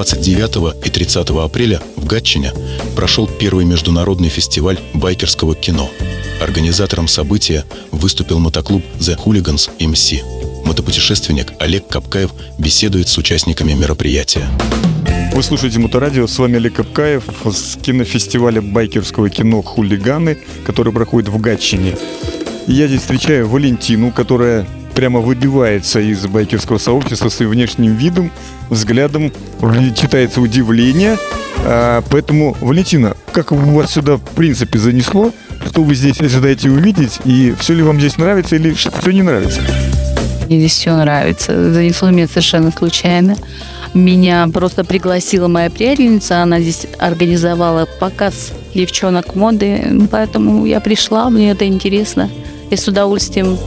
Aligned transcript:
29 0.00 0.86
и 0.86 0.88
30 0.88 1.28
апреля 1.28 1.82
в 1.96 2.06
Гатчине 2.06 2.54
прошел 2.96 3.26
первый 3.26 3.66
международный 3.66 4.30
фестиваль 4.30 4.78
байкерского 4.94 5.54
кино. 5.54 5.90
Организатором 6.40 7.06
события 7.06 7.66
выступил 7.90 8.38
мотоклуб 8.38 8.82
The 8.98 9.22
Hooligans 9.22 9.68
MC. 9.78 10.22
Мотопутешественник 10.64 11.52
Олег 11.58 11.86
Капкаев 11.86 12.30
беседует 12.56 13.08
с 13.08 13.18
участниками 13.18 13.74
мероприятия. 13.74 14.48
Вы 15.34 15.42
слушаете 15.42 15.78
Моторадио, 15.80 16.26
с 16.26 16.38
вами 16.38 16.56
Олег 16.56 16.76
Капкаев 16.76 17.24
с 17.44 17.76
кинофестиваля 17.76 18.62
байкерского 18.62 19.28
кино 19.28 19.60
«Хулиганы», 19.60 20.38
который 20.64 20.94
проходит 20.94 21.28
в 21.28 21.38
Гатчине. 21.38 21.94
Я 22.66 22.86
здесь 22.86 23.02
встречаю 23.02 23.46
Валентину, 23.46 24.12
которая 24.12 24.66
прямо 24.94 25.20
выбивается 25.20 26.00
из 26.00 26.26
байкерского 26.26 26.78
сообщества 26.78 27.28
своим 27.28 27.50
внешним 27.50 27.94
видом, 27.94 28.30
взглядом, 28.68 29.32
читается 29.96 30.40
удивление. 30.40 31.18
А, 31.64 32.02
поэтому, 32.10 32.56
Валентина, 32.60 33.16
как 33.32 33.52
вас 33.52 33.92
сюда 33.92 34.16
в 34.16 34.22
принципе 34.22 34.78
занесло? 34.78 35.32
Что 35.66 35.82
вы 35.82 35.94
здесь 35.94 36.20
ожидаете 36.20 36.70
увидеть? 36.70 37.20
И 37.24 37.54
все 37.58 37.74
ли 37.74 37.82
вам 37.82 37.98
здесь 37.98 38.16
нравится 38.16 38.56
или 38.56 38.72
все 38.72 39.10
не 39.10 39.22
нравится? 39.22 39.60
Мне 40.46 40.58
здесь 40.58 40.72
все 40.72 40.96
нравится. 40.96 41.72
Занесло 41.72 42.10
меня 42.10 42.26
совершенно 42.26 42.72
случайно. 42.72 43.36
Меня 43.94 44.48
просто 44.52 44.84
пригласила 44.84 45.48
моя 45.48 45.68
приятельница, 45.68 46.42
она 46.42 46.60
здесь 46.60 46.86
организовала 46.98 47.86
показ 47.98 48.52
девчонок 48.72 49.34
моды, 49.34 50.06
поэтому 50.10 50.64
я 50.64 50.80
пришла, 50.80 51.28
мне 51.28 51.50
это 51.50 51.66
интересно. 51.66 52.30
Я 52.70 52.76
с 52.76 52.86
удовольствием 52.86 53.58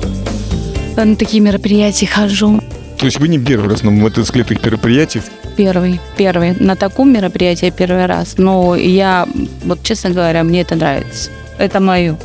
на 0.95 1.15
такие 1.15 1.41
мероприятия 1.41 2.07
хожу. 2.07 2.61
То 2.97 3.05
есть 3.05 3.19
вы 3.19 3.27
не 3.27 3.39
первый 3.39 3.69
раз 3.69 3.83
на 3.83 3.91
мотоциклетных 3.91 4.63
мероприятиях? 4.63 5.25
Первый, 5.57 5.99
первый. 6.17 6.53
На 6.59 6.75
таком 6.75 7.11
мероприятии 7.11 7.73
первый 7.75 8.05
раз. 8.05 8.35
Но 8.37 8.75
я, 8.75 9.27
вот 9.65 9.83
честно 9.83 10.11
говоря, 10.11 10.43
мне 10.43 10.61
это 10.61 10.75
нравится. 10.75 11.29
Это 11.57 11.79
мое. 11.79 12.17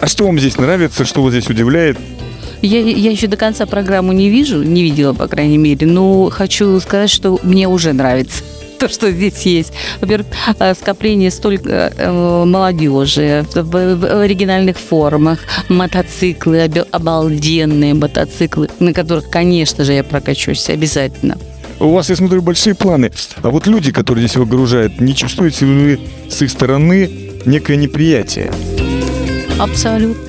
А 0.00 0.06
что 0.06 0.26
вам 0.26 0.38
здесь 0.38 0.56
нравится, 0.56 1.04
что 1.04 1.22
вас 1.22 1.32
здесь 1.32 1.48
удивляет? 1.48 1.98
Я, 2.62 2.80
я 2.80 3.10
еще 3.10 3.26
до 3.26 3.36
конца 3.36 3.66
программу 3.66 4.12
не 4.12 4.30
вижу, 4.30 4.62
не 4.62 4.84
видела, 4.84 5.12
по 5.12 5.26
крайней 5.26 5.58
мере, 5.58 5.86
но 5.86 6.30
хочу 6.30 6.78
сказать, 6.78 7.10
что 7.10 7.40
мне 7.42 7.66
уже 7.66 7.92
нравится 7.92 8.44
то, 8.82 8.88
что 8.88 9.12
здесь 9.12 9.46
есть. 9.46 9.72
Во-первых, 10.00 10.26
э, 10.58 10.74
скопление 10.74 11.30
столько 11.30 11.92
э, 11.96 12.44
молодежи 12.44 13.46
в 13.54 14.22
оригинальных 14.22 14.76
формах, 14.76 15.38
мотоциклы, 15.68 16.68
обалденные 16.90 17.94
мотоциклы, 17.94 18.68
на 18.80 18.92
которых, 18.92 19.30
конечно 19.30 19.84
же, 19.84 19.92
я 19.92 20.02
прокачусь 20.02 20.68
обязательно. 20.68 21.38
У 21.78 21.92
вас, 21.92 22.10
я 22.10 22.16
смотрю, 22.16 22.42
большие 22.42 22.74
планы. 22.74 23.12
А 23.42 23.50
вот 23.50 23.68
люди, 23.68 23.92
которые 23.92 24.26
здесь 24.26 24.36
выгружают, 24.36 25.00
не 25.00 25.14
чувствуете 25.14 25.64
ли 25.64 25.72
вы 25.72 26.00
с 26.28 26.42
их 26.42 26.50
стороны 26.50 27.08
некое 27.46 27.76
неприятие? 27.76 28.50
Абсолютно. 29.58 30.20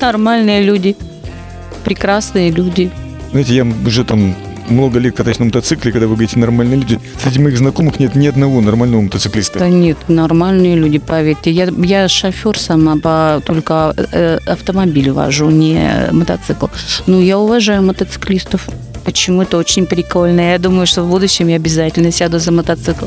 Нормальные 0.00 0.62
люди 0.62 0.96
прекрасные 1.84 2.50
люди. 2.50 2.90
Знаете, 3.30 3.54
я 3.54 3.66
уже 3.86 4.04
там 4.04 4.34
много 4.70 4.98
лет 4.98 5.16
катаюсь 5.16 5.38
на 5.38 5.46
мотоцикле, 5.46 5.92
когда 5.92 6.06
вы 6.06 6.14
говорите 6.14 6.38
нормальные 6.38 6.80
люди. 6.80 7.00
Среди 7.22 7.40
моих 7.40 7.58
знакомых 7.58 7.98
нет 7.98 8.14
ни 8.14 8.26
одного 8.26 8.60
нормального 8.60 9.02
мотоциклиста. 9.02 9.58
Да 9.58 9.68
нет, 9.68 9.98
нормальные 10.08 10.76
люди, 10.76 10.98
поверьте. 10.98 11.50
Я, 11.50 11.64
я 11.66 12.08
шофер 12.08 12.58
сама, 12.58 12.96
по, 12.96 13.42
только 13.44 13.94
э, 14.12 14.38
автомобиль 14.46 15.10
вожу, 15.10 15.50
не 15.50 16.08
мотоцикл. 16.12 16.66
Но 17.06 17.20
я 17.20 17.38
уважаю 17.38 17.82
мотоциклистов. 17.82 18.68
Почему 19.04 19.42
это 19.42 19.56
очень 19.56 19.86
прикольно. 19.86 20.52
Я 20.52 20.58
думаю, 20.58 20.86
что 20.86 21.02
в 21.02 21.10
будущем 21.10 21.48
я 21.48 21.56
обязательно 21.56 22.12
сяду 22.12 22.38
за 22.38 22.52
мотоцикл. 22.52 23.06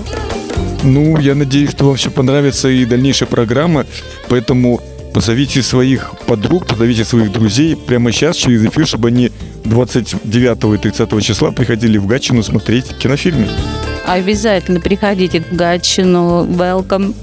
Ну, 0.84 1.18
я 1.18 1.34
надеюсь, 1.34 1.72
что 1.72 1.86
вам 1.86 1.96
все 1.96 2.12
понравится 2.12 2.68
и 2.68 2.86
дальнейшая 2.86 3.30
программа. 3.30 3.86
Поэтому 4.28 4.82
позовите 5.14 5.62
своих 5.62 6.12
подруг, 6.26 6.66
позовите 6.68 7.06
своих 7.06 7.32
друзей 7.32 7.76
прямо 7.76 8.12
сейчас 8.12 8.36
через 8.36 8.66
эфир, 8.66 8.88
чтобы 8.88 9.10
они 9.10 9.32
29 9.66 10.76
и 10.76 10.78
30 10.78 11.24
числа 11.24 11.52
приходили 11.52 11.98
в 11.98 12.08
Гатчину 12.08 12.44
смотреть 12.44 12.98
кинофильмы. 12.98 13.48
Обязательно 14.06 14.80
приходите 14.80 15.42
в 15.42 15.56
Гатчину. 15.56 16.46
Welcome. 16.46 17.14